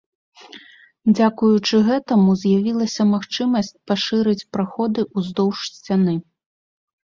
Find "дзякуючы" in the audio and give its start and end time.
1.15-1.75